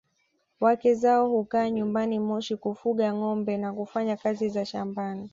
Wake 0.59 0.93
zao 0.93 1.29
hukaa 1.29 1.69
nyumbani 1.69 2.19
Moshi 2.19 2.55
kufuga 2.55 3.13
ngombe 3.13 3.57
na 3.57 3.73
kufanya 3.73 4.17
kazi 4.17 4.49
za 4.49 4.65
shambani 4.65 5.29